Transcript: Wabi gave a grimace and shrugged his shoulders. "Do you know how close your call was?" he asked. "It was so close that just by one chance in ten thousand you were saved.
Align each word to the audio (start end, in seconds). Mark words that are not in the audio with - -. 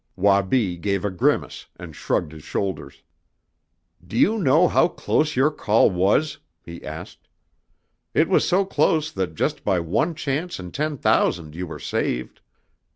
Wabi 0.15 0.77
gave 0.77 1.05
a 1.05 1.11
grimace 1.11 1.67
and 1.75 1.95
shrugged 1.95 2.31
his 2.31 2.43
shoulders. 2.43 3.03
"Do 4.03 4.17
you 4.17 4.39
know 4.39 4.67
how 4.67 4.87
close 4.87 5.35
your 5.35 5.51
call 5.51 5.91
was?" 5.91 6.39
he 6.63 6.83
asked. 6.83 7.27
"It 8.15 8.27
was 8.27 8.43
so 8.47 8.65
close 8.65 9.11
that 9.11 9.35
just 9.35 9.63
by 9.63 9.79
one 9.79 10.15
chance 10.15 10.59
in 10.59 10.71
ten 10.71 10.97
thousand 10.97 11.53
you 11.53 11.67
were 11.67 11.77
saved. 11.77 12.41